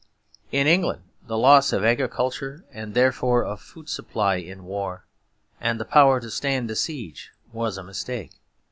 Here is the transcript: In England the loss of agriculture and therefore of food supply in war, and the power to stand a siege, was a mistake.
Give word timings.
In 0.51 0.65
England 0.65 1.03
the 1.27 1.37
loss 1.37 1.71
of 1.71 1.83
agriculture 1.85 2.65
and 2.71 2.95
therefore 2.95 3.43
of 3.45 3.61
food 3.61 3.87
supply 3.87 4.37
in 4.37 4.65
war, 4.65 5.05
and 5.59 5.79
the 5.79 5.85
power 5.85 6.19
to 6.19 6.31
stand 6.31 6.71
a 6.71 6.75
siege, 6.75 7.29
was 7.53 7.77
a 7.77 7.83
mistake. 7.83 8.31